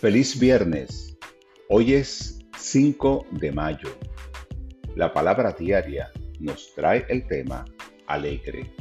[0.00, 1.18] Feliz viernes.
[1.68, 3.88] Hoy es 5 de mayo.
[4.94, 7.64] La palabra diaria nos trae el tema
[8.06, 8.72] alegre.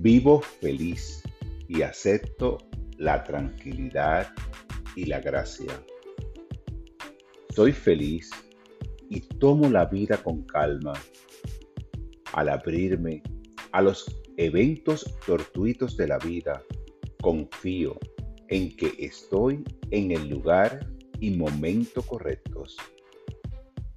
[0.00, 1.20] Vivo feliz
[1.66, 2.58] y acepto
[2.96, 4.32] la tranquilidad
[4.94, 5.82] y la gracia.
[7.52, 8.30] Soy feliz
[9.10, 10.92] y tomo la vida con calma.
[12.34, 13.20] Al abrirme
[13.72, 16.62] a los eventos tortuitos de la vida,
[17.20, 17.98] confío
[18.48, 20.88] en que estoy en el lugar
[21.20, 22.76] y momento correctos.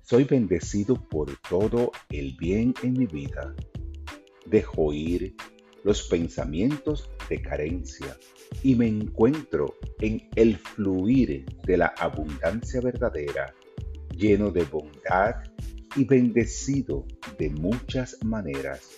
[0.02, 3.56] Soy bendecido por todo el bien en mi vida.
[4.46, 5.36] Dejo ir
[5.84, 8.18] los pensamientos de carencia
[8.62, 13.54] y me encuentro en el fluir de la abundancia verdadera,
[14.16, 15.36] lleno de bondad
[15.96, 17.06] y bendecido
[17.38, 18.90] de muchas maneras.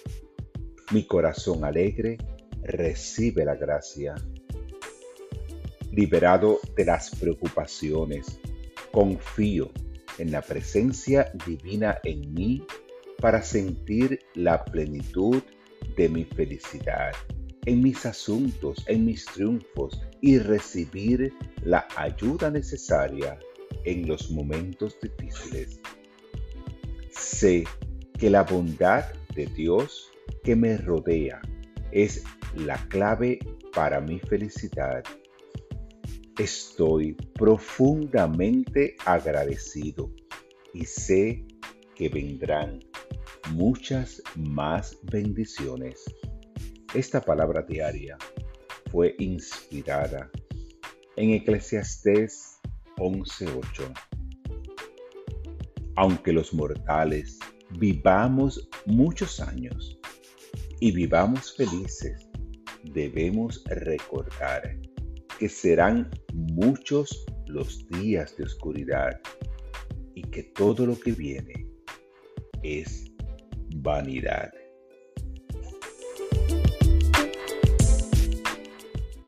[0.91, 2.17] Mi corazón alegre
[2.63, 4.15] recibe la gracia
[5.95, 8.39] liberado de las preocupaciones.
[8.91, 9.71] Confío
[10.17, 12.63] en la presencia divina en mí
[13.19, 15.41] para sentir la plenitud
[15.95, 17.11] de mi felicidad,
[17.65, 21.33] en mis asuntos, en mis triunfos y recibir
[21.63, 23.39] la ayuda necesaria
[23.85, 25.79] en los momentos difíciles.
[27.11, 27.63] Sé
[28.19, 29.05] que la bondad
[29.35, 30.11] de Dios
[30.43, 31.41] que me rodea
[31.91, 32.23] es
[32.55, 33.39] la clave
[33.73, 35.03] para mi felicidad
[36.39, 40.11] Estoy profundamente agradecido
[40.73, 41.45] y sé
[41.93, 42.79] que vendrán
[43.51, 46.03] muchas más bendiciones.
[46.95, 48.17] Esta palabra diaria
[48.91, 50.31] fue inspirada
[51.17, 52.59] en Eclesiastés
[52.97, 53.93] 11:8.
[55.95, 57.37] Aunque los mortales
[57.77, 59.99] vivamos muchos años
[60.79, 62.27] y vivamos felices,
[62.85, 64.79] debemos recordar
[65.43, 69.19] que serán muchos los días de oscuridad
[70.15, 71.67] y que todo lo que viene
[72.61, 73.11] es
[73.75, 74.49] vanidad.